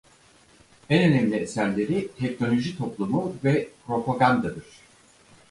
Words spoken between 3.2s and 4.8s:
ve "Propaganda"dır.